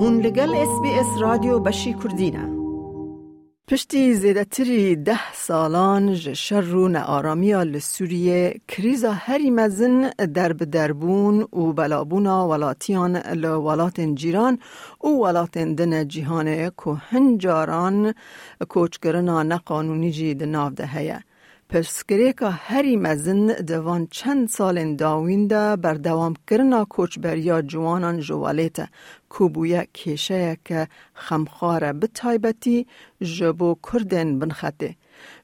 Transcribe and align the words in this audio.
هون 0.00 0.20
لگل 0.20 0.54
اس 0.54 0.80
بی 0.82 0.90
اس 0.90 1.20
رادیو 1.20 1.58
بشی 1.58 1.94
کردینه 1.94 2.58
پشتی 3.68 4.14
زیدتری 4.14 4.96
ده 4.96 5.32
سالان 5.32 6.14
شر 6.14 6.74
و 6.74 6.88
نآرامی 6.88 7.52
لسوریه 7.52 8.60
کریزا 8.68 9.12
هری 9.12 9.50
مزن 9.50 10.10
درب 10.34 10.64
دربون 10.64 11.40
و 11.40 11.72
بلابونا 11.72 12.48
ولاتیان 12.48 13.16
لولات 13.16 14.00
جیران 14.00 14.58
و 15.04 15.08
ولات 15.08 15.58
دن 15.58 16.08
جیهان 16.08 16.70
که 16.70 16.90
هنجاران 17.10 18.14
کوچگرنا 18.68 19.42
نقانونی 19.42 20.10
جی 20.10 20.34
دناف 20.34 20.72
ده 20.72 20.86
هیه. 20.86 21.20
پرسکریکا 21.70 22.50
هری 22.50 22.96
مزن 22.96 23.46
دوان 23.46 24.08
چند 24.10 24.48
سال 24.48 24.96
داوینده 24.96 25.76
بر 25.76 25.94
دوام 25.94 26.34
کرنا 26.48 26.84
کوچبریا 26.84 27.62
جوانان 27.62 28.20
جوالیت 28.20 28.88
کوبویا 29.28 29.84
کیشه 29.92 30.56
که 30.64 30.88
خمخاره 31.14 31.92
به 31.92 32.08
جبو 33.20 33.76
کردن 33.92 34.38
بنخطه. 34.38 34.94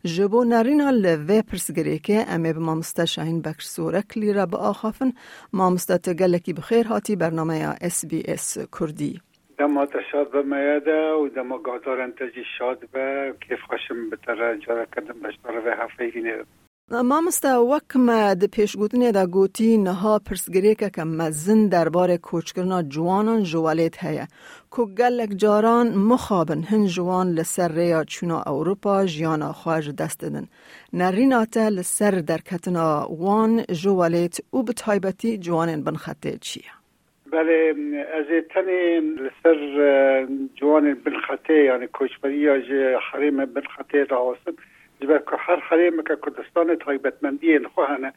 جبو 0.05 0.45
نرینا 0.45 0.91
لوه 0.91 1.43
پرسگریکه 1.43 2.25
امه 2.29 2.53
به 2.53 2.61
مامستا 2.61 3.05
شاهین 3.05 3.41
بکر 3.43 3.63
سورک 3.63 4.19
لیره 4.19 4.47
با 4.47 4.59
آخافن 4.59 5.13
مامستا 5.53 5.99
تگلکی 5.99 6.53
بخیر 6.53 6.87
هاتی 6.87 7.17
برنامه 7.17 7.77
اس 7.81 8.05
بی 8.07 8.23
اس 8.29 8.59
کردی. 8.81 9.21
دما 9.59 9.87
شاد 10.13 10.31
به 10.31 10.43
میاده 10.43 11.13
و 11.13 11.29
دما 11.29 11.59
گازار 11.59 12.01
انتجی 12.01 12.45
شاد 12.59 12.79
به 12.93 13.35
کیف 13.49 13.61
خوشم 13.69 14.11
بتر 14.11 14.57
جارا 14.57 14.85
کردم 14.85 15.21
بشتر 15.21 15.59
و 15.67 15.71
هفته 15.83 16.11
گینه 16.11 16.45
ما 16.91 17.21
مستا 17.21 17.65
وکم 17.65 18.09
د 18.41 18.45
پیشگوتنی 18.55 19.13
دا 19.13 19.27
گوتی 19.27 19.79
نها 19.79 20.19
پرسگریکه 20.19 20.91
که 20.91 21.05
مزن 21.05 21.69
دربار 21.69 22.17
کوچکرنا 22.17 22.83
جوانان 22.83 23.43
جوالیت 23.43 24.05
هیا. 24.05 24.27
کو 24.71 24.87
گلک 24.87 25.31
جاران 25.37 25.95
مخابن 25.95 26.63
هن 26.63 26.87
جوان 26.87 27.33
لسر 27.35 27.73
ریا 27.73 28.05
چونا 28.05 28.43
اوروپا 28.43 29.07
جیانا 29.07 29.53
خواج 29.53 29.91
دست 29.91 30.25
دن. 30.25 30.49
نریناته 30.93 31.69
لسر 31.71 32.11
درکتنا 32.11 33.07
وان 33.11 33.65
جوالیت 33.73 34.41
او 34.51 34.63
بتایبتی 34.63 35.39
جوانین 35.39 35.85
بنخطه 35.85 36.39
چیه 36.39 36.84
بله 37.35 37.75
از 38.15 38.27
تن 38.51 38.69
لسر 38.99 39.59
جوان 40.55 40.95
بالخطه 40.95 41.55
یعنی 41.55 41.87
کوچبری 41.87 42.37
یا 42.37 42.99
حریم 42.99 43.45
بالخطه 43.45 44.05
راوستن 44.05 44.53
جبر 45.01 45.19
که 45.19 45.37
هر 45.39 45.57
حریم 45.57 46.03
که 46.03 46.17
کردستان 46.27 46.77
تایبتمندی 46.77 47.59
نخواهنه 47.59 48.13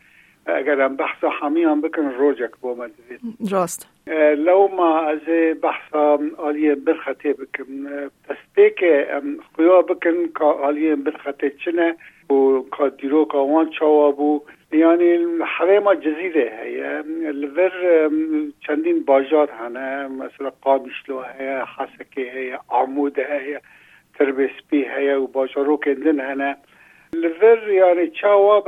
بحث 1.00 1.24
حامی 1.40 1.64
هم 1.64 1.82
بکن 1.82 2.02
روجک 2.02 2.52
با 2.62 2.74
مدرید 2.74 3.20
راست. 3.52 3.90
لو 4.38 4.68
ما 4.68 5.00
از 5.00 5.20
بحث 5.62 5.94
آلی 6.38 6.76
بالخطه 6.76 7.34
بکن. 7.34 7.88
تصدیق 8.30 8.80
خویا 9.56 9.82
بکن 9.82 10.28
که 10.38 10.44
آلی 10.44 10.96
بالخطه 10.96 11.50
چنه 11.66 11.96
و 12.30 12.62
که 12.78 12.92
دیرو 13.02 13.26
که 13.26 13.38
وان 13.38 13.70
چاوا 13.70 14.12
بو. 14.12 14.42
یعنی 14.72 15.18
حریم 15.46 15.94
جزیره. 15.94 16.52
هي 16.64 17.02
لور 17.32 17.72
چندین 18.68 19.04
باجار 19.06 19.50
هنه 19.52 20.08
مثلا 20.08 20.50
قابشلو 20.62 21.22
هي 21.22 21.64
حسکه 21.78 22.22
هي 22.22 22.58
عمود 22.70 23.20
هي 23.20 23.60
تربسپی 24.20 24.86
هي 24.98 25.14
و 25.14 25.28
باجارو 25.28 25.78
کندن 25.78 26.20
هنه. 26.20 26.58
لور 27.14 27.70
یعنی 27.70 28.08
چاوا 28.08 28.64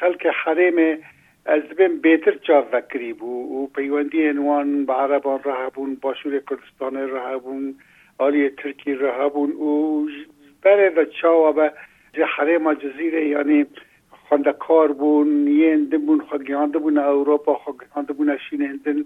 خلق 0.00 0.26
حریم 0.26 0.98
از 1.46 1.62
بین 1.62 2.00
بهتر 2.00 2.34
چا 2.34 2.66
وکری 2.72 3.12
بو. 3.12 3.62
و 3.62 3.66
پیوندی 3.66 4.28
انوان 4.28 4.86
به 4.86 4.92
عربان 4.92 5.40
رهبون 5.44 5.94
باشور 5.94 6.42
کردستان 6.50 6.96
رهبون 6.96 7.74
آلی 8.18 8.50
ترکی 8.50 8.94
رهبون. 8.94 9.50
و 9.50 10.06
بره 10.62 11.06
چاوا 11.06 11.52
به 11.52 11.72
حریم 12.36 12.74
جزیره 12.74 13.28
یعنی 13.28 13.66
خونده 14.28 14.52
کار 14.52 14.92
بون 14.92 15.46
یه 15.46 15.76
بون 15.76 16.20
خود 16.20 16.46
گیانده 16.46 16.78
بون 16.78 16.98
اوروپا 16.98 17.54
خود 17.54 17.84
گیانده 17.84 18.12
بون 18.12 18.38
شین 18.50 18.62
هندن 18.62 19.04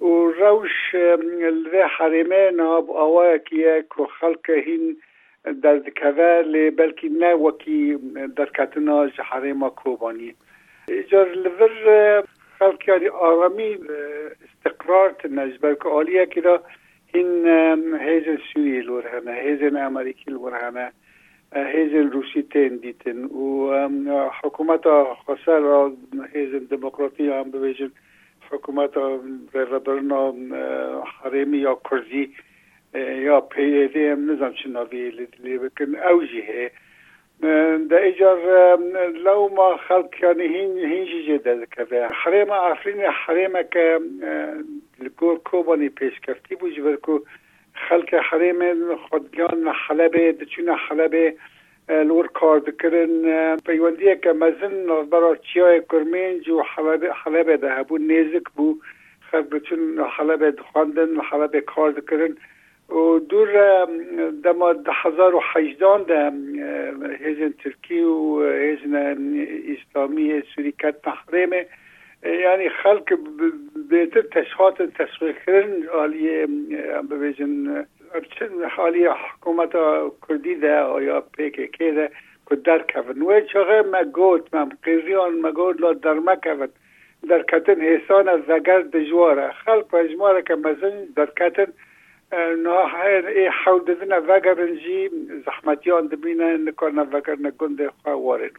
و 0.00 0.32
روش 0.40 0.94
لوه 0.94 1.86
حرمه 1.98 2.50
ناب 2.50 2.90
آوه 2.90 3.38
که 3.38 3.84
در 5.44 5.76
دکوه 5.76 6.42
لی 6.46 6.70
بلکی 6.70 7.08
نه 7.08 7.34
وکی 7.34 7.98
در 8.36 8.46
کتنا 8.46 9.08
حرمه 9.18 9.70
کوبانی 9.70 10.34
ایجار 10.88 11.28
لور 11.28 12.24
خلق 12.58 12.88
یعنی 12.88 13.08
آرامی 13.08 13.78
استقرار 14.44 15.10
تنجبر 15.10 15.74
که 15.74 15.88
آلیه 15.88 16.26
که 16.26 16.40
را 16.40 16.62
هین 17.06 17.46
هیزن 18.00 18.38
سوری 18.52 18.80
لور 18.80 19.06
همه 19.06 19.32
هیزن 19.32 19.76
امریکی 19.76 20.30
لور 20.30 20.54
همه 20.54 20.92
هیزن 21.54 22.10
روسی 22.10 22.42
تین 22.42 22.76
دیتن 22.76 23.24
و 23.24 23.70
حکومت 24.44 24.80
خسر 25.28 25.90
هیزن 26.32 26.58
دموکراتی 26.58 27.30
هم 27.30 27.50
ببیجن 27.50 27.90
حکومت 28.50 28.90
ربرنا 29.54 30.34
حریمی 31.22 31.66
یا 32.94 33.40
پیدی 33.40 34.06
هم 34.06 34.30
نظام 34.32 34.52
چناوی 34.52 35.10
لی 35.44 35.58
بکن 35.58 35.96
اوجی 35.96 36.40
هی 36.40 36.70
دا 37.90 37.96
ایجار 37.96 38.38
لو 39.24 39.48
ما 39.48 39.76
خلق 39.76 40.22
یعنی 40.22 40.42
هین 40.42 40.78
هینجی 40.78 41.38
جده 41.38 41.66
که 41.76 42.08
حریم 42.14 42.50
افرین 42.50 43.00
حریم 43.00 43.62
که 43.72 44.00
لگور 45.00 45.38
کوبانی 45.38 45.88
پیش 45.88 46.20
کفتی 46.20 46.54
بوجی 46.54 46.80
برکو 46.80 47.18
خلق 47.74 48.14
حریم 48.14 48.96
خودگان 48.96 49.68
حلبه 49.68 50.32
دچون 50.32 50.68
حلبه 50.68 51.34
لور 51.88 52.26
کار 52.26 52.58
دکرن 52.58 53.56
پیوندی 53.56 54.16
که 54.16 54.32
مزن 54.32 55.04
برای 55.10 55.38
چیای 55.52 55.82
کرمنج 55.92 56.48
و 56.48 56.62
حلبه 56.62 57.12
حلبه 57.12 57.56
ده 57.56 57.74
هبو 57.74 57.98
نیزک 57.98 58.44
بو 58.56 58.78
خلق 59.30 59.48
بچون 59.48 60.00
حلبه 60.16 60.50
دخواندن 60.50 61.20
حلبه 61.20 61.60
کار 61.60 61.90
دکرن 61.90 62.36
دور 63.28 63.84
دما 64.44 64.72
و 65.34 65.40
حجدان 65.52 66.02
ده 66.02 66.32
هیزن 67.24 67.54
ترکی 67.64 68.00
و 68.00 68.42
هیزن 68.42 69.46
اسلامی 69.68 70.42
سوریکت 70.54 70.94
محرمه 71.06 71.66
یعنی 72.24 72.68
خلق 72.68 73.18
بهتر 73.90 74.22
تشخاص 74.22 74.74
تسویق 74.74 75.36
کردن 75.46 75.86
عالی 75.86 76.46
ببیجن 77.10 77.86
حالی 78.76 79.06
حکومت 79.06 79.72
کردی 80.28 80.54
ده 80.54 81.02
یا 81.02 81.20
پیک 81.36 81.72
که 81.72 81.92
ده 81.92 82.10
که 82.48 82.56
در 82.56 82.82
کفن. 82.82 83.22
و 83.22 83.40
چاقه 83.40 83.82
مگوت 83.92 84.54
مم 84.54 84.68
قیزیان 84.82 85.32
مگوت 85.34 85.80
لا 85.80 85.92
در 85.92 86.68
در 87.28 87.42
کتن 87.42 87.80
حسان 87.80 88.28
از 88.28 88.40
زگر 88.48 88.80
دجواره 88.80 89.50
خلق 89.50 89.94
و 89.94 89.96
اجماره 89.96 90.42
که 90.42 90.54
مزن 90.54 91.04
در 91.16 91.26
کتن 91.26 91.72
ای 92.32 93.46
حول 93.46 93.80
ددن 93.84 94.18
وگرنجی 94.18 95.10
زحمتیان 95.46 96.06
دبینه 96.06 96.56
نکارن 96.56 96.98
وگر 96.98 97.36
نگنده 97.40 97.90
خواه 98.02 98.22
وارد 98.22 98.50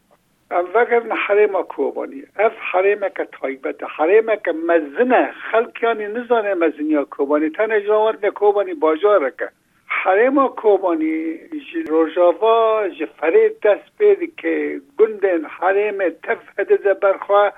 وگر 0.51 1.01
حریم 1.09 1.61
کوبانی 1.61 2.23
اف 2.39 2.51
حریم 2.71 2.99
که 2.99 3.27
تایبت 3.41 3.75
حریم 3.97 4.35
که 4.45 4.51
مزنه 4.51 5.31
خلق 5.51 5.83
یعنی 5.83 6.05
نزانه 6.05 6.53
مزنی 6.53 7.05
کوبانی 7.05 7.49
تن 7.49 7.79
جوان 7.79 8.15
کوبانی 8.15 8.73
باجاره 8.73 9.33
که 9.39 9.49
حریم 9.87 10.47
کوبانی 10.47 11.39
روژاوا 11.87 12.83
فرید 13.19 13.59
دست 13.63 13.97
بید 13.97 14.35
که 14.35 14.81
گندن 14.99 15.45
حریم 15.45 16.09
تفهد 16.23 16.99
برخواه 16.99 17.53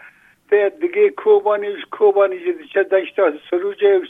دیگه 0.82 1.10
کوبانیش 1.10 1.86
کوبانی 1.92 2.40
چه 2.74 2.84
دشتا 2.84 3.34
سروجه 3.50 4.02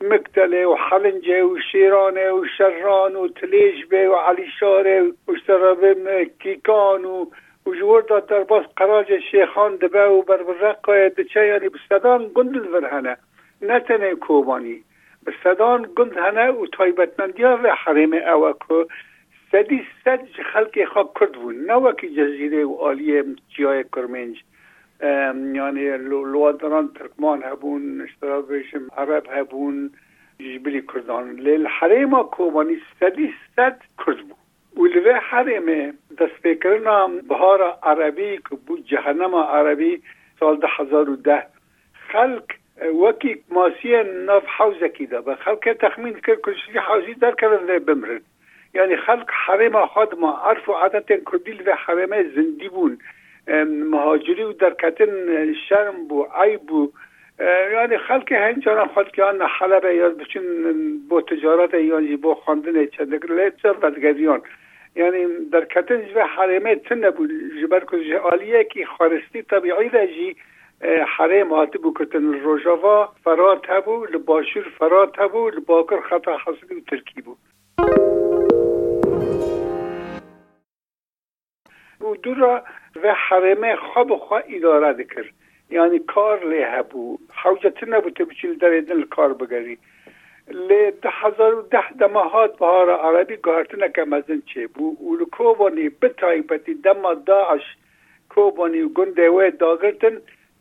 مقتله 0.00 0.66
و 0.66 0.74
حلنجه 0.74 1.44
و 1.44 1.58
شیرانه 1.72 2.30
و 2.30 2.44
شران 2.58 3.16
و 3.16 3.28
تلیشبه 3.28 4.08
و 4.08 4.14
علیشاره 4.14 5.02
و 5.02 5.32
سرابه 5.46 6.30
کیکان 6.38 7.04
و 7.04 7.26
و 7.66 7.74
جور 7.74 8.02
دا 8.02 8.20
در 8.20 8.44
باز 8.44 8.64
قراج 8.76 9.18
شیخان 9.30 9.76
دبه 9.76 10.08
و 10.08 10.22
بر 10.22 10.36
رقای 10.60 11.08
دچه 11.08 11.46
یعنی 11.46 11.68
بستدان 11.68 12.30
گندل 12.34 12.68
ورهنه 12.74 13.16
نتنه 13.62 14.14
کوبانی. 14.14 14.84
بستدان 15.26 15.88
گند 15.96 16.16
هنه 16.16 16.50
و 16.50 16.66
تایبتمندی 16.66 17.42
ها 17.42 17.60
و 17.64 17.74
حریم 17.74 18.12
او 18.12 18.52
که 18.52 18.86
سدی 19.52 19.86
سد 20.04 20.28
خلق 20.52 20.84
خواب 20.84 21.18
کرد 21.20 21.32
بون. 21.32 21.54
نه 21.54 21.92
جزیره 21.92 22.64
و 22.64 22.74
آلیه 22.80 23.24
جای 23.58 23.84
کرمنج. 23.96 24.44
یعنی 25.02 25.96
لوادران 25.96 26.88
ترکمان 26.88 27.42
هبون 27.42 28.00
اشترابشم 28.00 28.88
عرب 28.96 29.26
هبون 29.30 29.90
جبلی 30.40 30.82
کردان. 30.94 31.30
لیل 31.32 31.66
حریم 31.66 32.22
کوبانی 32.22 32.76
سدی 33.00 33.34
سد 33.56 33.80
کرد 34.06 34.18
بون 34.28 34.38
ولوه 34.76 35.12
حرمه 35.12 35.92
دست 36.18 36.36
فکرنا 36.42 37.06
بهار 37.28 37.78
عربی 37.82 38.36
که 38.36 38.56
بود 38.66 38.84
جهنم 38.84 39.34
عربی 39.34 40.02
سال 40.40 40.56
ده 40.56 40.68
هزار 40.78 41.10
و 41.10 41.16
ده. 41.16 41.46
خلق 42.12 42.44
وەکی 43.02 43.32
ماسیە 43.56 44.00
ناف 44.28 44.44
حوزەکیدا 44.56 45.20
بە 45.26 45.34
خەڵکە 45.42 45.72
تەخمین 45.82 46.16
کرد 46.24 46.40
کوشتی 46.44 46.78
حوزی 46.88 47.14
دەرکەن 47.22 47.52
لێ 47.68 47.78
بمرن 47.86 48.22
یعنی 48.74 48.96
خەڵک 49.04 49.30
حرێما 49.42 49.82
خۆدما 49.92 50.30
عرف 50.48 50.68
و 50.68 50.78
عادەتێن 50.82 51.20
کوردی 51.28 51.58
لە 51.66 51.74
حرێمە 51.84 52.18
زندی 52.34 52.68
بوون 52.74 52.94
مهاجری 53.94 54.44
و 54.44 54.52
دەرکەتن 54.62 55.12
شەرم 55.66 55.98
بوو 56.08 56.28
ئای 56.36 56.56
بوو 56.56 56.92
yani 57.74 57.96
خەڵکی 58.06 58.36
هەنجاران 58.44 58.88
خەڵکیان 58.94 59.36
حەلبە 59.56 59.90
یا 60.00 60.08
بچین 60.20 60.46
بۆ 61.08 61.18
تجارەتە 61.30 61.78
یانجی 61.90 62.16
بۆ 62.24 62.32
خواندنێ 62.40 62.84
چەندێک 62.94 63.24
لێ 63.36 63.46
چەر 63.60 63.74
بەدگەریان 63.82 64.40
یعنی 65.00 65.22
دەرکەتن 65.52 66.00
ژە 66.12 66.24
حرێمە 66.34 66.72
چن 66.86 66.98
نەبوو 67.04 67.24
ژبەر 67.60 67.82
کو 67.88 67.96
عالیەکی 68.26 68.84
خارستی 68.94 69.42
طبیعی 69.52 69.90
دەژی 69.96 70.30
حرێم 71.14 71.50
هاتی 71.58 71.78
بوو 71.82 71.96
کردن 71.98 72.24
ڕۆژاوا 72.44 72.98
فرات 73.24 73.62
هەبوو 73.72 74.06
لە 74.12 74.18
باشوور 74.28 74.66
فرات 74.78 75.12
هەبوو 75.22 75.52
لە 75.56 75.60
باکر 75.70 76.00
خەتا 76.08 76.34
حەسبی 76.44 76.74
و 76.76 76.86
ترکی 76.90 77.20
بوو 77.24 77.36
و 82.00 82.16
دوورا 82.22 82.54
و 83.02 83.14
حرێمە 83.14 83.72
خوا 83.86 84.04
بخوا 84.04 84.38
ئیدارە 84.40 84.92
دەکرد 85.00 85.32
یعنی 85.70 85.98
کار 85.98 86.44
لی 86.44 86.62
هبو. 86.62 87.18
حوجت 87.32 87.88
نبود 87.88 88.12
تو 88.12 88.24
بچیل 88.24 88.58
در 88.58 89.00
کار 89.10 89.32
بگری. 89.34 89.78
لی 90.48 90.90
ده 90.90 91.10
هزار 91.10 91.54
و 91.54 91.62
ده 91.62 91.92
دماهات 92.00 92.58
بهار 92.58 92.90
عربی 92.90 93.36
گارتنه 93.36 93.88
که 93.88 94.04
مزن 94.04 94.42
چه 94.54 94.66
بو؟ 94.66 94.96
و 95.20 95.24
کوبانی 95.24 95.88
بتای 95.88 96.40
بتی 96.40 96.74
دما 96.74 97.14
داعش 97.14 97.62
کوبانی 98.28 98.80
و 98.80 98.88
گنده 98.88 99.30
و 99.30 99.50
داگرتن 99.50 100.16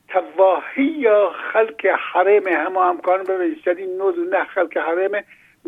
تواهی 0.08 1.10
خلق 1.54 1.86
حرم 1.86 2.48
همه 2.48 2.78
امکان 2.78 3.24
به 3.24 3.56
شدی 3.66 3.86
نوز 3.86 4.18
و 4.18 4.24
نه 4.24 4.44
خلق 4.44 4.78
حرم. 4.78 5.24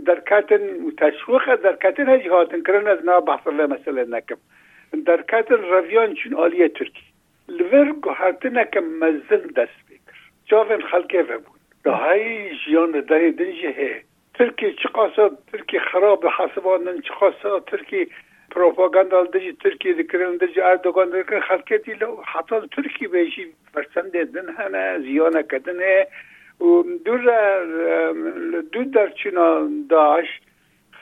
در 0.06 0.20
کتن 0.20 0.92
تشویق 0.98 1.56
در 1.56 1.76
کتن 1.76 2.10
هجی 2.10 2.28
هاتن 2.28 2.62
کرن 2.64 2.88
از 2.88 3.06
نا 3.06 3.20
بحث 3.20 3.48
مثلا 3.48 4.18
نکم. 4.18 4.38
در 5.06 5.22
کتن 5.22 5.62
رویان 5.74 6.14
چون 6.14 6.34
آلیه 6.34 6.68
ترکی. 6.68 7.06
لور 7.58 7.88
گوهرتنەکە 8.04 8.82
مەزن 9.00 9.44
دەست 9.58 9.80
بکر. 9.88 10.18
جاوێن 10.50 10.82
خەڵکێ 10.90 11.22
بوون 11.30 11.60
داهای 11.86 12.56
ژیان 12.62 12.92
دەری 13.10 13.32
دنجی 13.40 13.72
هەیە 13.80 14.00
ترکی 14.38 14.74
چ 14.80 14.84
قاسا 14.98 15.26
ترکی 15.52 15.80
خراب 15.80 16.26
حسبانن 16.38 16.98
چ 17.02 17.10
قاسا 17.20 17.60
ترکی 17.60 18.02
پروپاگاندا 18.52 19.24
دجی. 19.24 19.52
ترکی 19.64 19.94
دکرن 19.94 20.38
دجی. 20.42 20.62
اردوغان 20.62 21.10
دکرن 21.10 21.40
خلکتی 21.40 21.94
لو 21.94 22.12
حتی 22.34 22.56
ترکی 22.76 23.08
بیشی 23.08 23.46
فرسند 23.74 24.12
دن 24.34 24.50
هنه. 24.58 25.00
زیانه 25.00 25.44
کدنه. 25.44 26.08
و 26.62 26.84
دور 27.06 27.24
دو 28.72 28.84
در 28.84 29.10
چینا 29.10 29.70
داعش. 29.90 30.30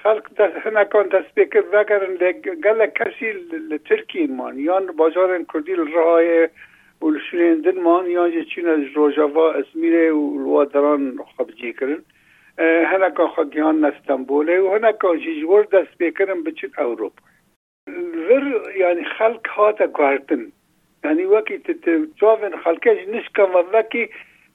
خلق 0.03 0.41
هنکان 0.65 1.07
دست 1.07 1.35
بکر 1.35 1.63
وگرن 1.73 2.15
گل 2.63 2.85
کسی 2.85 3.31
لترکی 3.69 4.27
مان. 4.27 4.59
یان 4.59 4.85
بازار 4.85 5.44
کردی 5.53 5.75
رای 5.75 6.49
و 7.01 7.09
لشنیندن 7.09 7.79
مان 7.81 8.05
یان 8.07 8.44
چین 8.44 8.67
از 8.67 8.79
روژاوا 8.95 9.51
اسمیره 9.51 10.11
و 10.11 10.39
لوا 10.44 10.65
دران 10.65 11.19
خبجی 11.38 11.73
کرن. 11.73 12.03
هنکان 12.91 13.27
خاگیان 13.27 13.85
نستنبوله 13.85 14.59
و 14.59 14.73
هنکان 14.73 15.19
جیجور 15.19 15.63
دست 15.63 15.97
بکرن 16.00 16.43
بچین 16.43 16.69
اوروپا. 16.77 17.21
ور 18.29 18.45
یعنی 18.77 19.03
خلق 19.03 19.47
هاتا 19.47 19.88
گوارتن 19.88 20.51
یعنی 21.03 21.23
وکی 21.23 21.59
جاوین 22.15 22.57
خلقش 22.57 22.97
نشکن 23.07 23.43
و 23.43 23.63
وکی 23.73 24.09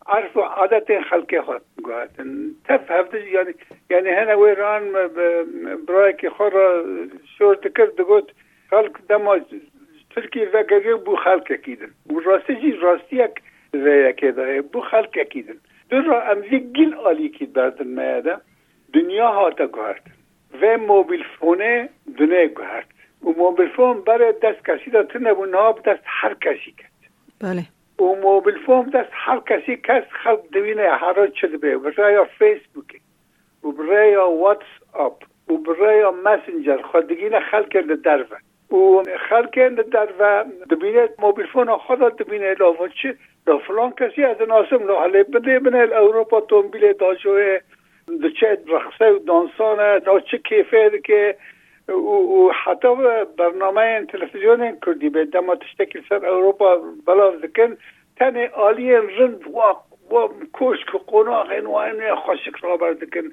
عرف 0.07 0.37
و 0.37 0.41
عادت 0.41 1.01
خلقی 1.01 1.41
خود 1.41 1.63
گوهتن 1.85 2.27
تف 2.65 2.91
هفته 2.91 3.31
یعنی 3.31 3.55
یعنی 3.91 4.09
هنه 4.09 4.37
ویران 4.37 4.83
برای 5.89 6.13
که 6.13 6.31
خود 6.31 6.53
را 6.53 6.85
شور 7.39 7.57
کرد 7.57 7.97
دگوت 7.97 8.25
خلق 8.71 8.99
دما 9.09 9.37
ترکی 10.15 10.45
و 10.45 10.63
گریه 10.63 10.95
بو 10.95 11.17
خلق 11.17 11.53
کیدن. 11.53 11.91
و 12.11 12.21
راستی 12.21 12.57
جی 12.57 12.73
راستی 12.73 13.17
یک 13.17 13.31
ویا 13.75 14.13
که 14.13 14.33
داره 14.33 14.63
بو 14.63 14.81
خلق 14.81 15.19
کیدن. 15.19 15.55
دو 15.91 16.01
را 16.01 16.23
امزی 16.23 16.59
گل 16.59 16.95
آلی 16.95 17.29
کید 17.29 17.53
بردن 17.53 17.87
میاده. 17.87 18.37
دنیا 18.93 19.29
ها 19.29 19.51
تا 19.51 19.67
گوهرتن 19.67 20.11
و 20.63 20.79
موبیل 20.79 21.25
فونه 21.39 21.89
دنیا 22.19 22.47
گوهرت 22.47 22.87
و 23.25 23.29
موبیل 23.37 23.69
فون 23.69 24.01
برای 24.01 24.35
دست 24.43 24.65
کسی 24.67 24.91
دا 24.91 25.03
تنبو 25.03 25.47
ناب 25.47 25.83
دست 25.83 26.03
هر 26.05 26.35
کسی 26.35 26.75
کرد 26.79 26.93
بله. 27.41 27.63
و 28.03 28.15
موبیل 28.15 28.55
هر 29.13 29.41
کسی 29.41 29.77
کس 29.77 30.03
خلق 30.25 30.41
دوینه 30.53 30.83
هر 30.83 31.27
چه 31.27 31.47
به 31.47 31.79
برای 31.79 32.27
فیسبوک 32.39 33.01
و 33.65 33.73
برای 33.73 34.17
واتس 34.17 34.67
اپ 34.95 35.23
و 35.49 35.57
برای 35.57 36.05
مسنجر. 36.25 36.83
خودگین 36.83 37.41
خلق 37.41 37.83
دروه 38.03 38.39
و. 38.73 39.03
خلق 39.29 39.69
دروه 39.69 40.45
دبینه 40.71 41.09
موبیل 41.19 41.47
فون 41.47 41.77
خود 41.77 41.99
دبینه 41.99 42.55
لاو 42.55 42.89
چه 43.03 43.17
لا 43.47 43.59
فلان 43.59 43.91
کسی 43.91 44.25
از 44.25 44.37
ناسم 44.49 44.87
بده 45.23 45.59
بنه 45.59 45.79
اروپا 45.93 46.41
تومبیل 46.41 46.93
داشوه 46.93 47.59
دچه 48.23 48.59
رخصه 48.67 49.11
و 49.11 49.19
دانسانه 49.19 50.01
دا 50.01 50.21
چه 50.21 50.39
کیفه 50.39 51.01
که 51.05 51.37
و 51.89 52.51
حتی 52.65 52.89
برنامه 53.39 54.07
تلویزیون 54.07 54.79
کردی 54.87 55.09
به 55.09 55.25
دما 55.25 55.57
تشتکل 55.57 56.01
سر 56.09 56.27
اروپا 56.27 56.81
بلاز 57.07 57.41
دکن 57.41 57.77
تن 58.17 58.47
آلی 58.47 58.93
رند 58.93 59.47
و 60.13 60.29
کوشک 60.53 60.89
قناق 61.07 61.47
انوان 61.51 62.15
خوشک 62.15 62.57
را 62.63 62.77
بردکن 62.77 63.33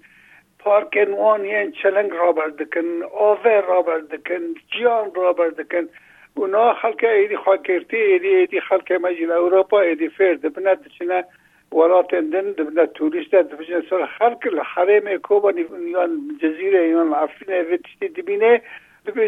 پارک 0.60 0.88
انوان 0.94 1.46
یه 1.46 1.72
چلنگ 1.84 2.12
را 2.12 2.31
بردکن 2.31 3.04
آوه 3.13 3.62
را 3.68 3.81
بردکن 3.81 4.42
جیان 4.72 5.12
را 5.16 5.34
بردکن 5.34 5.90
اونا 6.36 6.74
خلک 6.74 7.04
ایدی 7.04 7.38
خاکرتی 7.38 7.98
ایدی 7.98 8.28
ایدی 8.28 8.60
خلک 8.60 8.92
مجل 8.92 9.31
اروپا 9.31 9.81
ایدی 9.81 10.10
فرد 10.10 10.54
بند 10.54 10.88
چنه 11.00 11.24
ولاتندن 11.71 12.51
دبنا 12.51 12.86
توریست 12.86 13.36
دبنا 13.36 13.81
سر 13.89 14.06
خلق 14.06 14.48
الحرم 14.48 15.18
كوبا 15.18 15.51
يان 15.95 16.38
جزيرة 16.42 16.80
يان 16.80 17.13
عفنا 17.13 17.63
فتشتي 17.63 18.07
دبينه 18.07 18.62
دبنا 19.06 19.25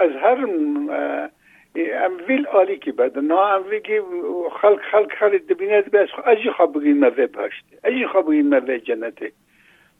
از 0.00 0.10
هر 0.22 0.38
ام 1.76 2.16
ویل 2.28 2.46
آلی 2.46 2.78
که 2.78 2.92
بعد 2.92 3.18
نه 3.18 3.34
ام 3.34 3.68
ویگی 3.68 4.00
خلق 4.60 4.80
خلق 4.80 5.12
خلق 5.12 5.36
دبینه 5.36 5.82
بس 5.82 6.08
اجی 6.26 6.50
خواب 6.50 6.78
بگین 6.78 6.98
موه 6.98 7.26
باشته 7.26 7.78
اجی 7.84 8.06
خواب 8.06 8.28
بگین 8.28 8.48
موه 8.48 8.78
جنته. 8.78 9.32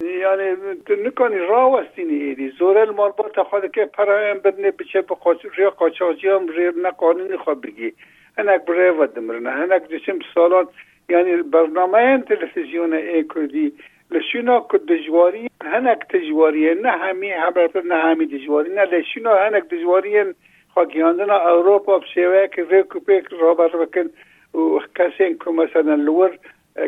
یعنی 0.00 0.56
تو 0.86 0.94
نکنی 0.94 1.38
راه 1.38 1.72
وستینی 1.72 2.14
ایدی 2.14 2.48
زورل 2.48 2.90
مال 2.90 3.10
با 3.10 3.28
تا 3.28 3.44
خود 3.44 3.72
که 3.72 3.84
پرایم 3.84 4.38
بدنه 4.38 4.70
بچه 4.70 5.02
بخواست 5.02 5.40
ریا 5.56 5.70
قاچاجی 5.70 6.28
هم 6.28 6.48
ریا 6.48 6.72
نه 6.82 6.90
قانونی 6.90 7.36
خواب 7.36 7.66
بگی. 7.66 7.92
هنک 8.38 8.64
بره 8.64 8.90
و 8.90 9.06
دمرنه 9.06 9.50
هنک 9.50 9.82
دشم 9.82 10.18
سالان 10.34 10.68
یعنی 11.08 11.42
برنامه 11.42 12.18
تلویزیون 12.18 12.92
ای 12.92 13.24
کردی 13.34 13.72
لشینا 14.10 14.66
که 14.70 14.78
دجواری 14.78 15.50
هنک 15.64 15.98
تجواریه 15.98 16.74
نه 16.74 16.90
همی 16.90 17.30
حبر 17.30 17.82
نه 17.84 17.94
همی 17.94 18.26
دجواری 18.26 18.74
نه 18.74 18.84
لشینا 18.84 19.34
هنک 19.34 19.68
دجواری 19.68 20.34
خاگیاندن 20.74 21.30
اوروپا 21.30 21.98
بشیوه 21.98 22.46
که 22.46 22.64
ریکو 22.70 23.00
پیک 23.00 23.24
رابر 23.40 23.68
بکن 23.68 24.10
و 24.54 24.80
کسی 24.94 25.34
که 25.44 25.50
مثلا 25.50 25.94
لور 25.94 26.38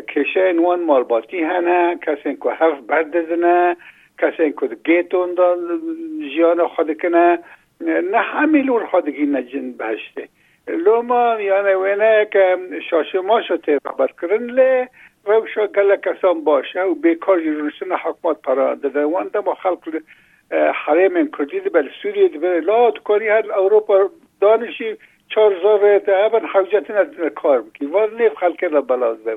کشه 0.07 0.53
وان 0.59 0.83
مالباتی 0.83 1.39
هنه 1.39 1.99
کسی 2.07 2.35
که 2.35 2.49
هف 2.49 2.79
بردزنه 2.87 3.77
کسی 4.19 4.53
که 4.59 4.77
گیتون 4.85 5.33
دا 5.33 5.57
جیان 6.19 6.67
خود 6.67 7.01
کنه 7.01 7.39
نه 7.81 8.17
همی 8.17 8.61
لور 8.61 8.85
خودگی 8.85 9.25
نجن 9.25 9.71
بهشته. 9.71 10.29
لوما 10.67 11.41
یعنی 11.41 11.73
وینه 11.73 12.27
که 12.31 12.57
شاشه 12.89 13.19
ما 13.19 13.41
شده 13.41 13.79
خبر 13.85 14.09
کرن 14.21 14.43
لی 14.59 14.87
روشا 15.25 15.67
گله 15.67 15.97
کسان 15.97 16.43
باشه 16.43 16.81
و 16.81 16.95
بیکار 16.95 17.41
جرونشن 17.41 17.91
حکمات 17.91 18.41
پرا 18.41 18.75
داده 18.75 19.05
وان 19.05 19.27
دم 19.27 19.53
خلق 19.53 20.01
حریم 20.85 21.31
کردی 21.37 21.59
بل 21.59 21.89
سوریه 22.01 22.27
بل 22.27 22.59
لا 22.59 22.91
کاری 22.91 23.27
هر 23.27 23.51
اروپا 23.51 24.09
دانشی 24.41 24.97
چهار 25.29 25.55
زار 25.63 25.99
دهبن 25.99 26.45
حوجت 26.45 26.91
ندن 26.91 27.29
کار 27.29 27.61
بکی. 27.61 27.85
واز 27.85 28.13
نیف 28.13 28.33
خلق 28.33 28.63
را 28.63 28.81
بلاز 28.81 29.23
ده 29.23 29.31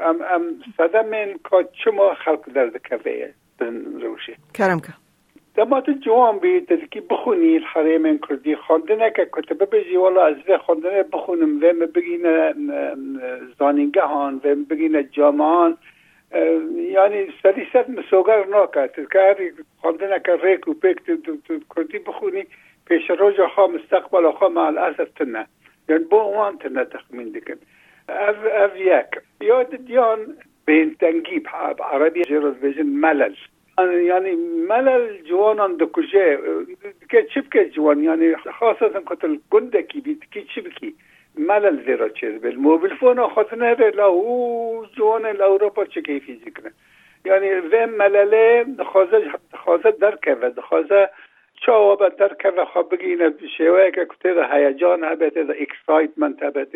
ام 0.00 0.22
ام 0.22 0.42
صدم 0.76 1.12
این 1.12 1.40
که 1.50 1.68
چما 1.84 2.14
خلق 2.14 2.52
در 2.54 2.66
دکوه 2.66 3.28
روشه 4.00 4.36
کرم 4.54 4.80
دمات 5.56 5.90
جوان 5.90 6.38
بی 6.38 6.66
که 6.90 7.00
بخونی 7.00 7.56
الحریم 7.56 8.18
کردی 8.18 8.56
خواندنه 8.56 9.10
که 9.10 9.28
کتبه 9.32 9.66
بجی 9.66 9.96
والا 9.96 10.26
از 10.26 10.34
ده 10.46 10.58
خواندنه 10.58 11.02
بخونم. 11.02 11.56
و 11.56 11.86
بگین 11.86 12.22
زانینگه 13.58 14.02
هان 14.02 14.40
و 14.44 14.54
بگین 14.54 15.10
جامعان. 15.10 15.76
یعنی 16.76 17.26
سری 17.42 17.66
ست 17.70 17.90
مسوگر 17.90 18.44
ناکد 18.46 18.90
که 19.12 19.52
خواندنه 19.80 20.20
که 20.26 20.36
ریک 20.42 20.68
و 20.68 20.74
پیک 20.74 20.98
کردی 21.76 21.98
بخونی 21.98 22.44
پیش 22.86 23.10
روز 23.10 23.34
خواه 23.54 23.70
مستقبل 23.70 24.30
خواه 24.30 24.52
مع 24.52 24.62
الاسف 24.62 25.08
تنه 25.16 25.46
یعنی 25.88 26.04
با 26.04 26.30
وان 26.30 26.58
تنه 26.58 26.84
تخمین 26.84 27.28
دکن. 27.28 27.54
اف 28.08 28.36
اف 28.52 28.76
یک 28.76 29.22
یاد 29.40 29.76
دیان 29.76 30.18
بین 30.66 30.94
تنگی 31.00 31.42
عربی 31.92 32.24
جرز 32.24 32.54
بجن 32.54 32.86
ملل 32.86 33.34
یعنی 33.78 34.32
ملل 34.68 35.22
جوانان 35.22 35.78
که 37.10 37.26
چی 37.34 37.40
بکه 37.40 37.70
جوان؟ 37.70 38.36
قتل 39.10 39.36
گندکی 39.50 40.00
بید؟ 40.00 40.22
که 40.30 40.42
چی 40.54 40.60
بکی؟ 40.60 40.94
ملل 41.38 41.84
زیرا 41.84 42.08
چیز 42.08 42.40
بل 42.40 42.54
موبیل 42.54 42.94
فون 42.94 43.28
خاطنه 43.28 43.74
به 43.74 43.90
لاو 43.90 44.86
جوان 44.96 45.26
الاوروپا 45.26 45.84
چه 45.84 46.02
کیفی 46.02 46.40
ذکره 46.44 46.70
یعنی 47.24 47.48
و 47.48 47.86
ملله 47.86 48.66
خوازه 48.92 49.22
خوازه 49.64 49.90
درکه 49.90 50.34
و 50.34 50.60
خوازه 50.60 51.10
چاوا 51.66 51.96
به 51.96 52.08
درکه 52.18 52.48
و 52.48 52.64
خواب 52.64 52.94
بگینه 52.94 53.32
شیوه 53.56 53.90
که 53.90 54.06
کتیده 54.10 54.46
هیجان 54.52 55.04
هبه 55.04 55.30
تیده 55.30 55.56
اکسایتمنت 55.60 56.42
هبه 56.42 56.66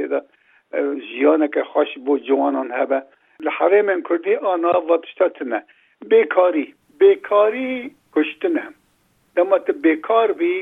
جیانه 1.11 1.49
که 1.49 1.63
خوش 1.63 1.89
بو 2.05 2.19
جوانان 2.19 2.73
هبه. 2.73 3.03
لحرم 3.41 4.03
کردی 4.03 4.35
آنا 4.35 4.81
واتشتاتنه 4.81 5.63
بیکاری. 6.09 6.75
بیکاری 7.01 7.91
کشتنه 8.17 8.63
دما 9.37 9.59
ته 9.59 9.73
بیکار 9.73 10.33
بی 10.41 10.55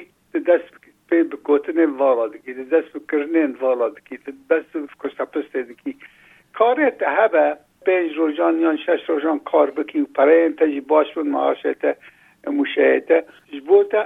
دست 0.49 0.69
په 1.11 1.23
بکوتنه 1.33 1.87
والا 2.03 2.27
دکی 2.35 2.55
دست 2.75 2.93
بکرنه 2.97 3.47
والا 3.61 3.89
دکی 3.89 4.19
دست 4.51 4.77
کشتپست 5.05 5.57
دکی. 5.71 5.97
کار 6.59 6.91
ته 6.91 7.17
هبه 7.19 7.57
پنج 7.87 8.13
روزان 8.17 8.61
یا 8.61 8.77
شش 8.77 9.09
روزان 9.09 9.39
کار 9.39 9.71
بکی 9.71 10.01
و 10.01 10.07
پره 10.21 10.45
انتجی 10.45 10.81
باش 10.81 11.15
بون 11.15 11.29
معاشته 11.29 11.97
مشاهده. 12.47 13.25
جبوتا 13.53 14.05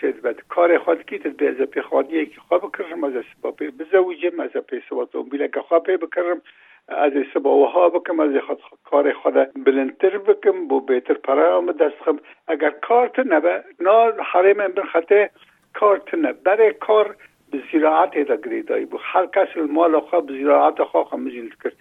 چید 0.00 0.22
بد 0.22 0.40
کار 0.48 0.78
خود 0.78 1.02
کی 1.06 1.18
تد 1.18 1.36
به 1.36 1.66
پی 1.66 1.80
خودی 1.80 2.26
که 2.26 2.40
خواب 2.40 2.62
بکرم 2.66 3.04
از 3.04 3.12
سبا 3.34 3.50
بزوجم 3.50 4.40
از 4.40 4.50
پی 4.50 4.82
سبا 4.90 5.04
تو 5.04 5.22
بیل 5.22 5.46
که 5.46 5.60
خواب 5.60 5.90
بکرم. 5.96 6.40
از 6.88 7.12
سبا 7.34 7.56
و 7.56 7.66
ها 7.66 7.88
بکم 7.88 8.20
از 8.20 8.30
خود 8.46 8.58
کار 8.84 9.12
خود 9.12 9.34
بلندتر 9.64 10.18
بکم 10.18 10.68
بو 10.68 10.80
بهتر 10.80 11.14
پره 11.14 11.48
آم 11.48 11.72
دست 11.72 11.94
خم 12.04 12.18
اگر 12.48 12.70
کارت 12.70 13.18
نبه 13.18 13.64
نا 13.80 14.12
حریم 14.32 14.68
بن 14.68 14.82
خطه 14.92 15.30
کارت 15.74 16.14
نه 16.14 16.32
برای 16.32 16.72
کار 16.72 17.16
به 17.50 17.58
زراعت 17.72 18.18
دا 18.18 18.36
گریدایی 18.36 18.84
بو 18.84 18.98
هر 19.00 19.26
کس 19.26 19.48
المال 19.56 20.00
خواه 20.00 20.26
به 20.26 20.42
زراعت 20.42 20.82
خواه 20.82 21.04
خمجیل 21.04 21.54
کرد. 21.64 21.76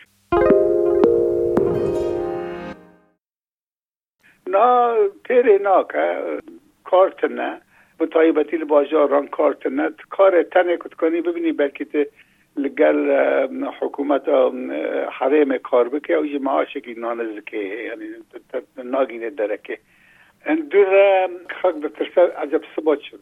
نا 4.48 4.96
تیره 5.28 5.58
نا 5.58 5.84
که 5.84 6.18
کارت 6.84 7.24
نه. 7.24 7.62
به 7.98 8.06
تایبتی 8.08 8.58
بازاران 8.58 9.28
کارت 9.28 9.68
نه. 9.68 9.90
کار 10.10 10.44
تنه 10.44 10.78
کت 10.78 10.94
کنی 10.94 11.22
ببینی 11.22 11.52
بلکه 11.52 12.08
لگل 12.58 13.12
حکومت 13.80 14.30
حریم 15.12 15.58
کار 15.58 15.90
بکه 15.90 16.14
او 16.14 16.26
یه 16.26 16.40
معاشه 16.40 16.82
که 16.82 16.94
نانزکه 16.98 17.58
یعنی 17.58 18.06
ناگینه 18.84 19.30
درکه. 19.30 19.78
دور 20.72 21.30
خاک 21.62 21.76
بترسه 21.76 22.22
عجب 22.22 22.62
ثبات 22.76 23.00
شد. 23.02 23.20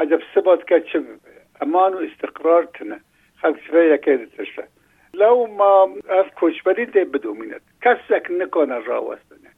عجب 0.00 0.20
ثبات 0.34 0.66
که 0.66 0.80
چه؟ 0.80 1.02
امان 1.60 1.94
و 1.94 1.98
استقرار 1.98 2.68
خلق 3.40 3.58
شویه 3.66 3.98
که 3.98 4.26
ترسه. 4.36 4.68
لو 5.14 5.46
ما 5.46 5.88
اف 6.10 6.34
کوچبری 6.34 6.86
ده 6.86 7.04
بدومینت 7.04 7.60
کسک 7.82 8.30
نکنه 8.30 8.78
را 8.78 9.04
وستنه 9.04 9.50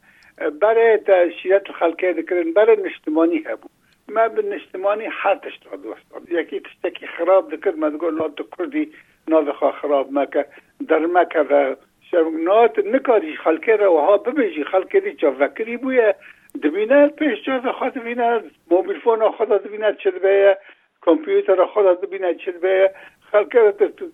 برای 0.61 0.97
تشیرت 0.97 1.71
خلقه 1.71 2.13
دکرن 2.13 2.53
برای 2.53 2.77
نشتمانی 2.83 3.37
هبو. 3.37 3.69
ما 4.09 4.27
بالنشتماني 4.27 5.09
حال 5.09 5.41
تشتغل 5.41 5.81
دوستان 5.81 6.21
یکی 6.27 6.59
تشتكي 6.59 7.07
خراب 7.07 7.51
ذكر 7.51 7.75
ما 7.75 7.89
تقول 7.89 8.17
نوت 8.17 8.41
كردي 8.41 8.91
نوت 9.27 9.51
خراب 9.51 10.11
مكة 10.11 10.45
در 10.89 10.99
مكة 10.99 11.41
و 11.51 11.75
نوت 12.13 12.79
نکاری 12.79 13.35
خلکه 13.35 13.75
را 13.75 13.93
و 13.93 13.97
ها 13.97 14.17
ببیجی 14.17 14.63
خلکه 14.63 14.99
دی 14.99 15.13
جا 15.13 15.35
وکری 15.39 15.77
بویه 15.77 16.15
دبینه 16.63 17.07
پیش 17.07 17.43
جا 17.45 17.71
خود 17.71 17.93
دبینه 17.93 18.43
موبیل 18.71 18.99
فون 18.99 19.31
خود 19.31 19.49
دبینه 19.49 19.93
چل 19.93 20.19
بیه 20.19 20.57
کامپیوتر 21.01 21.65
خود 21.65 22.01
دبینه 22.01 22.33
چل 22.33 22.51
بیه 22.51 22.91
خلکه 23.31 23.59
را 23.59 23.73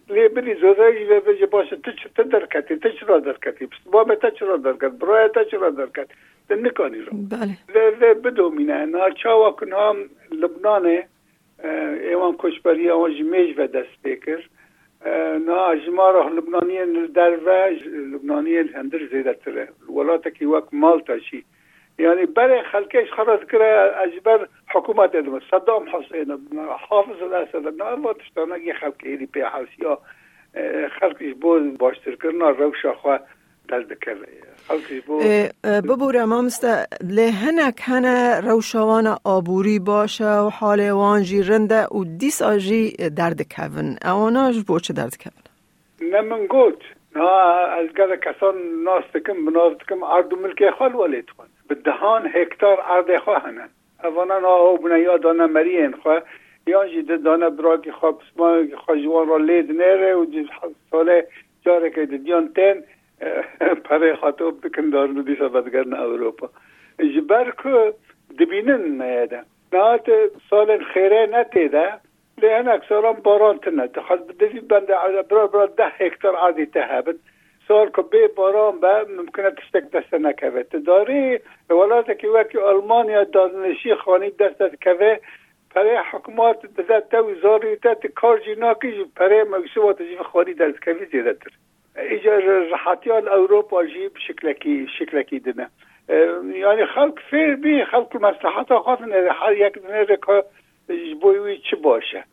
لی 0.09 0.27
بری 0.27 0.53
زوزایی 0.53 1.03
و 1.05 1.19
بجی 1.19 1.45
باشه 1.45 1.75
تو 2.15 2.23
درکتی 2.23 2.75
تو 2.75 2.89
چرا 2.89 3.19
درکتی 3.19 3.69
با 3.91 4.03
تا 4.03 4.29
چرا 4.29 4.57
درکت 4.57 4.91
برای 4.91 5.29
تا 5.29 5.43
چرا 5.43 5.69
درکت 5.69 6.07
نکنی 6.55 6.99
رو. 6.99 7.17
بله. 7.17 8.13
بدومینه. 8.13 8.85
ناچاوا 8.85 9.51
کنها 9.51 9.95
لبنان 10.31 11.03
ایوان 12.09 12.35
کشبری 12.39 12.89
آن 12.89 13.15
جمیج 13.15 13.59
و 13.59 13.67
دست 13.67 14.01
بکر 14.03 14.43
نا 15.45 15.65
اجمار 15.65 16.31
لبنانی 16.31 17.07
در 17.07 17.35
و 17.45 17.69
لبنانی 18.13 18.57
هندر 18.57 18.99
زیده 19.11 19.33
تره 19.33 19.67
ولاتا 19.89 20.29
کی 20.29 20.45
وقت 20.45 20.73
مالتا 20.73 21.19
شی 21.19 21.45
یعنی 21.99 22.25
برای 22.25 22.61
خلکش 22.61 23.11
خلاص 23.11 23.39
کرده 23.51 24.01
اجبر 24.01 24.47
حکومت 24.73 25.15
ادمه 25.15 25.41
صدام 25.51 25.85
حسین 25.89 26.37
حافظ 26.89 27.21
الاسد 27.21 27.81
نه 27.81 27.83
واتشتانه 27.83 28.59
یه 28.59 28.73
خلک 28.73 28.93
ایری 29.03 29.25
پی 29.25 29.41
حوثیا 29.41 29.99
خلکش 30.99 31.33
بود 31.41 31.77
باشتر 31.77 32.15
کرنا 32.15 32.49
روشا 32.49 32.93
خواه 32.93 33.19
دل 33.67 33.83
دکره 33.83 34.15
ببوره 35.63 36.25
ما 36.25 36.41
مسته 36.41 36.87
لهنک 37.03 37.79
هنه 37.81 38.41
روشوان 38.41 39.15
آبوری 39.23 39.79
باشه 39.79 40.39
و 40.39 40.49
حال 40.49 40.89
وانجی 40.89 41.43
رنده 41.43 41.85
و 41.85 42.03
دیس 42.03 42.41
آجی 42.41 42.91
درد 42.91 43.41
کون 43.55 43.97
اواناش 44.05 44.63
بو 44.63 44.79
چه 44.79 44.93
درد 44.93 45.15
کون 45.23 45.33
نه 46.11 46.21
من 46.21 46.45
گوت. 46.45 46.81
نه 47.15 47.23
از 47.79 47.87
گل 47.97 48.15
کسان 48.15 48.55
ناستکم 48.83 49.45
بناستکم 49.45 50.03
عرض 50.03 50.31
ملک 50.43 50.69
خال 50.69 50.95
ولید 50.95 51.29
کن 51.29 51.45
به 51.67 51.75
دهان 51.75 52.27
هکتار 52.33 52.79
عرض 52.79 53.21
خواه 53.23 53.43
هنن 53.43 53.69
اوانا 54.03 54.39
نا 54.39 54.53
او 54.55 54.77
بنیا 54.77 55.17
دانه 55.17 55.45
مرین 55.45 55.91
خواه 55.91 56.21
یا 56.67 56.87
جی 56.87 57.01
دانه 57.01 57.49
براکی 57.49 57.91
خواه 57.91 58.17
بسما 58.17 58.77
خواه 58.85 58.99
جوان 58.99 59.27
را 59.27 59.37
لید 59.37 59.71
نره 59.71 60.15
و 60.15 60.25
ساله 60.91 61.27
جاره 61.65 61.89
که 61.89 62.05
دیان 62.05 62.53
تن 62.53 62.83
پره 63.85 64.15
خاطب 64.15 64.53
بکن 64.63 64.89
دارن 64.89 65.21
دیسا 65.21 65.49
بدگرن 65.49 65.93
اوروپا. 65.93 66.49
جبر 67.15 67.51
که 67.63 67.93
دبینن 68.39 69.01
نیده 69.01 69.43
نهات 69.73 70.07
سال 70.49 70.83
خیره 70.83 71.29
نتیده. 71.31 71.93
لان 72.41 72.67
اکثرا 72.67 73.13
باران 73.13 73.57
تنه 73.57 73.89
خواست 74.07 74.23
بدهی 74.23 74.59
بنده 74.59 74.93
برا 75.29 75.47
برا 75.47 75.65
ده 75.65 75.87
هکتار 75.87 76.35
عادی 76.35 76.65
تهبت 76.65 77.15
سال 77.67 77.89
که 77.95 78.01
به 78.01 78.27
باران 78.27 78.79
به 78.79 79.05
ممکنه 79.17 79.51
تشتک 79.51 79.91
دست 79.91 80.13
نکوه. 80.13 80.63
داری 80.63 81.39
ولات 81.69 82.17
که 82.17 82.27
وکی 82.27 82.57
آلمانیا 82.57 83.23
دادنشی 83.23 83.95
خانی 83.95 84.29
دست 84.29 84.57
دست 84.57 84.83
کوه 84.83 85.17
پره 85.75 86.01
حکومات 86.11 86.59
دست 86.75 87.09
تاوی 87.11 87.35
زاری 87.41 87.75
تا 87.75 87.95
کار 88.15 88.39
جینا 88.39 88.73
که 88.73 89.05
پره 89.15 89.43
مگسوات 89.43 90.01
جیف 90.01 90.19
خانی 90.19 90.53
دست 90.53 90.83
کوی 90.83 91.05
زیده 91.05 91.33
تر 91.33 91.51
ایجا 91.95 92.37
راحتیان 92.71 93.27
اوروپا 93.27 93.85
جیب 93.85 94.11
شکلکی 94.27 94.87
شکلکی 94.99 95.39
دنه. 95.39 95.69
یعنی 96.55 96.85
خلق 96.85 97.19
فیر 97.29 97.55
بی 97.55 97.85
خلق 97.85 98.15
مصلحت 98.15 98.73
خاطر 98.77 99.53
یک 99.57 99.73
دنه 99.73 100.05
که 100.05 100.43
بویوی 101.21 101.57
چی 101.57 101.75
باشه. 101.75 102.23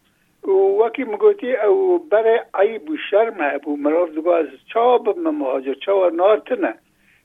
وکی 0.80 1.04
مگوتی 1.04 1.56
او 1.56 1.98
برای 1.98 2.40
عیب 2.54 2.90
و 2.90 2.96
شرم 3.10 3.36
ابو 3.40 3.76
مراف 3.76 4.10
دگو 4.10 4.30
از 4.30 4.46
چا 4.72 4.98
بم 4.98 5.30
مهاجر 5.30 5.74
چا 5.74 6.08
نارتنه 6.08 6.74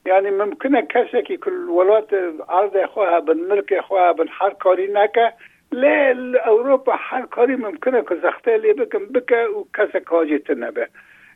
یعنی 0.06 0.30
ممکنه 0.30 0.82
کسی 0.82 1.22
که 1.22 1.38
کل 1.38 1.70
ولات 1.70 2.14
عرض 2.50 2.86
خواه 2.90 3.20
بن 3.20 3.38
ملک 3.38 3.80
خواه 3.80 4.14
بن 4.14 4.26
هر 4.30 4.50
کاری 4.50 4.88
نکه 4.94 5.34
لیل 5.72 6.38
اوروپا 6.38 6.94
هر 6.96 7.26
کاری 7.26 7.56
ممکنه 7.56 8.02
که 8.02 8.16
زخته 8.16 8.58
لی 8.58 8.74
بکن 8.74 9.06
بکه 9.06 9.36
و 9.36 9.64
کسی 9.78 10.00
کاجی 10.00 10.40
تنبه 10.40 10.88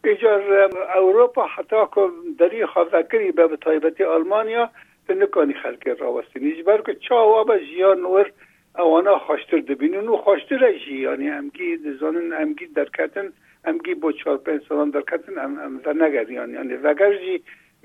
ایجار 0.08 0.70
اوروپا 0.96 1.48
حتی 1.48 1.76
که 1.96 2.02
دری 2.40 2.66
خواهدکری 2.66 3.32
به 3.32 3.58
طایبتی 3.58 4.04
آلمانیا 4.04 4.70
نکانی 5.10 5.54
خلک 5.54 5.88
راوستین. 5.88 6.44
ایجبر 6.44 6.82
که 6.82 6.94
چا 6.94 7.28
وابا 7.28 7.58
جیان 7.58 8.06
ور 8.06 8.32
اوانا 8.80 9.18
خوشتر 9.18 9.58
دبینن. 9.58 10.08
و 10.08 10.18
خوشتر 10.18 10.78
جیانی 10.78 11.30
امگی 11.30 11.78
زانن 12.00 12.34
امگی 12.34 12.66
درکتن 12.66 13.34
امگی 13.66 13.94
با 13.94 14.12
چار 14.12 14.38
پنج 14.38 14.62
سالان 14.70 14.90
درکتن 14.90 15.40
ام 15.40 15.60
ام 15.60 15.82
و 15.86 15.94
نگر 15.94 16.32
یعنی 16.32 16.54
یعنی 16.54 16.74
وگر 16.74 17.14
جی 17.14 17.44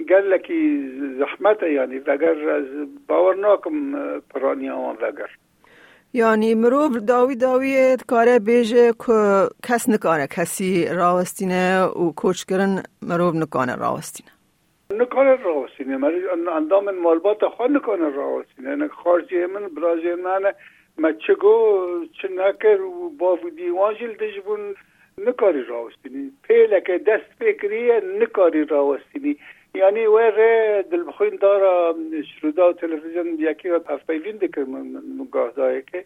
گل 0.09 0.39
کی 0.39 0.91
زحمت 1.19 1.63
یعنی 1.63 1.99
وگر 1.99 2.63
باور 3.09 3.35
ناکم 3.35 3.95
پرانی 4.21 4.71
آوان 4.71 4.97
وگر. 5.01 5.31
یعنی 6.15 6.55
مروف 6.55 6.97
داوی 6.97 7.37
داوی 7.37 7.97
کاره 8.07 8.39
بیجه 8.39 8.93
که 9.07 9.49
کس 9.69 9.89
نکانه 9.89 10.27
کسی 10.27 10.89
راوستینه 10.89 11.83
و 11.85 12.13
کوچ 12.13 12.45
کرن 12.45 12.83
مروف 13.03 13.35
نکانه 13.35 13.75
راوستینه. 13.77 14.31
نکانه 14.91 15.37
راوستینه. 15.37 15.97
من 15.97 16.13
اندام 16.57 16.91
مالبات 16.91 17.45
خواه 17.57 17.71
نکانه 17.71 18.09
راوستینه. 18.11 18.75
نه 18.75 18.89
خارجی 18.89 19.47
من 19.47 19.69
برازی 19.69 20.15
من 20.25 20.53
ما 20.99 21.13
چگو 21.13 21.87
نکر 22.31 22.81
و 22.81 23.11
با 23.19 23.39
دیوان 23.57 23.95
جل 23.95 24.13
دجبون 24.13 24.61
نکاری 25.27 25.65
راوستینی. 25.65 26.33
پیلک 26.43 26.91
دست 26.91 27.29
فکریه 27.39 28.03
نکاری 28.21 28.65
راوستینی. 28.65 29.37
یعنی 29.75 30.07
وره 30.07 30.85
دل 30.91 31.05
بخوین 31.05 31.39
دارا 31.41 31.97
شرودا 32.41 32.73
تلویزیون 32.73 33.27
یکی 33.39 33.69
و 33.69 33.79
پفپیوین 33.79 34.37
دکر 34.37 34.65
مگاه 35.19 35.51
داره 35.57 35.85
که. 35.93 36.05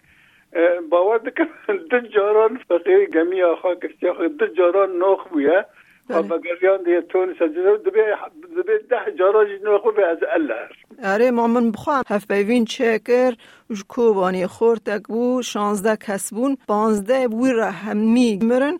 باور 0.90 1.18
دکر 1.18 1.48
دو 1.90 2.00
جاران 2.00 2.60
فقیر 2.68 3.10
گمی 3.10 3.42
آخوا 3.42 3.74
کشتی 3.74 4.08
آخوا 4.08 4.26
دو 4.26 4.46
جاران 4.46 4.90
نوخ 4.98 5.28
بویه. 5.28 5.64
بگریان 6.08 6.82
دیگه 6.84 7.00
تون 7.00 7.34
سجده 7.34 7.76
دبی 7.76 8.00
ده 8.90 9.12
جاران 9.18 9.46
نوخ 9.64 9.94
به 9.94 10.06
از 10.06 10.18
الله. 10.32 10.68
آره 11.04 11.30
مامن 11.30 11.70
بخوام 11.70 12.02
هف 12.08 12.30
بیوین 12.30 12.64
چکر 12.64 13.32
وش 13.70 13.84
کوبانی 13.88 14.46
خورتک 14.46 15.02
بو 15.08 15.42
شانزده 15.42 15.96
کس 15.96 16.34
بون 16.34 16.56
پانزده 16.68 17.28
بوی 17.28 17.52
را 17.52 17.70
همی 17.70 18.38
مرن. 18.42 18.78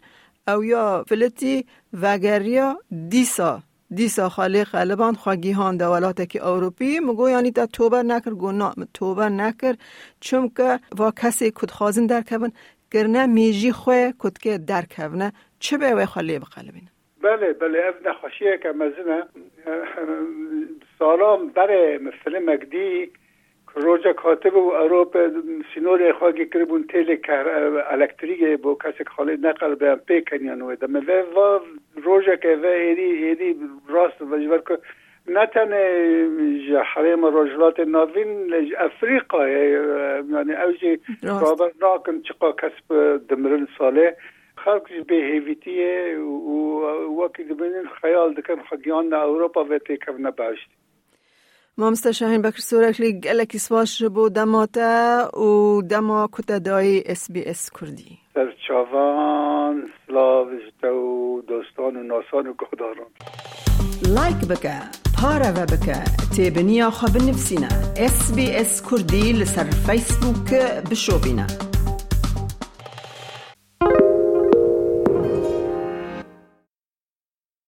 او 0.48 0.64
یا 0.64 1.04
فلتی 1.08 1.66
وگریا 2.02 2.78
دیسا. 3.08 3.62
دیسا 3.94 4.28
خالی 4.28 4.64
خلبان 4.64 5.14
خواگیهان 5.14 5.76
دولات 5.76 6.28
که 6.28 6.48
اوروپی. 6.48 7.00
مگو 7.00 7.30
یعنی 7.30 7.50
تا 7.50 7.66
توبر 7.66 8.02
نکر 8.02 8.30
گناه 8.30 8.74
توبر 8.94 9.28
نکر. 9.28 9.74
چون 10.20 10.50
که 10.56 10.80
و 10.98 11.10
کسی 11.22 11.50
کد 11.54 11.70
خوازن 11.70 12.06
در 12.06 12.20
کبن 12.20 12.52
گرنه 12.90 13.26
میجی 13.26 13.72
خواه 13.72 14.12
کد 14.18 14.38
که 14.38 14.58
در 14.58 14.82
کبنه. 14.82 15.32
چه 15.58 15.78
به 15.78 15.94
وی 15.94 16.06
خالی 16.06 16.38
بقلبین 16.38 16.88
بله 17.22 17.52
بله 17.52 17.78
اف 17.88 18.06
نخوشیه 18.06 18.58
که 18.62 18.68
مزنه. 18.68 19.22
سالام 20.98 21.48
بره 21.48 21.98
مثل 21.98 22.38
مگدی 22.38 23.12
روزا 23.76 24.12
کاتب 24.12 24.56
و 24.56 24.72
اروپ 24.72 25.16
سینور 25.74 26.12
خواهی 26.12 26.46
کربون 26.46 26.84
تیل 26.92 27.18
الکتریک 27.90 28.60
بو 28.62 28.74
کسی 28.74 29.04
خالی 29.04 29.36
نقل 29.36 29.74
به 29.74 29.90
هم 29.90 29.96
پیکنیان 29.96 30.62
و 30.62 30.76
دمه 30.76 31.22
و 31.22 31.60
روزا 31.96 32.36
که 32.36 32.58
و 32.62 32.66
ایدی 32.66 33.02
ایدی 33.02 33.56
راست 33.88 34.22
و 34.22 34.38
جبر 34.38 34.58
که 34.58 34.78
نه 35.28 35.46
تنه 35.46 36.82
حریم 36.84 37.24
رجلات 37.24 37.80
ناوین 37.80 38.54
افریقا 38.78 39.48
یعنی 39.48 40.52
اوجی 40.52 40.98
رابر 41.22 41.70
ناکن 41.82 42.22
چقا 42.22 42.52
کسب 42.52 43.16
دمرن 43.28 43.68
ساله. 43.78 44.16
خلق 44.56 45.06
به 45.06 45.14
هیویتیه 45.14 46.18
و 46.18 47.22
وقتی 47.22 47.44
دبینین 47.44 47.88
خیال 48.00 48.34
دکن 48.34 48.62
خگیان 48.62 49.14
اوروپا 49.14 49.64
و 49.64 49.78
تیکر 49.78 50.12
نباشتی 50.12 50.85
مامستا 51.78 52.12
شاهین 52.12 52.42
بکر 52.42 52.60
سورکلی 52.60 53.20
گلکی 53.20 53.58
سواش 53.58 54.02
بو 54.02 54.28
دماتا 54.28 55.30
و 55.38 55.82
دما 55.82 56.28
کتا 56.32 56.58
دای 56.58 57.02
اس 57.06 57.30
بی 57.30 57.44
اس 57.44 57.70
کردی. 57.80 58.18
در 58.34 58.46
چاوان 58.68 59.88
سلاوش 60.06 60.84
و 60.84 61.42
دوستان 61.48 61.96
و 61.96 62.02
ناسان 62.02 62.46
و 62.46 62.54
گهداران 62.58 63.06
لایک 64.14 64.48
بکه 64.48 64.80
پارا 65.20 65.52
و 65.56 65.66
بکه 65.66 66.04
تیبنیا 66.36 66.90
خواب 66.90 67.16
نفسینا. 67.16 67.68
اس 67.96 68.34
بی 68.34 68.50
اس 68.50 68.82
کردی 68.90 69.32
لسر 69.32 69.64
فیسبوک 69.64 70.54
بشو 70.90 71.18
بینا 71.18 71.46